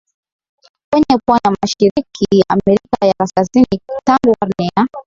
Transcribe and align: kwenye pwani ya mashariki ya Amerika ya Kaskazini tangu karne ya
kwenye 0.89 1.15
pwani 1.25 1.41
ya 1.45 1.51
mashariki 1.61 2.25
ya 2.39 2.45
Amerika 2.49 3.05
ya 3.07 3.13
Kaskazini 3.17 3.81
tangu 4.05 4.35
karne 4.39 4.69
ya 4.77 4.87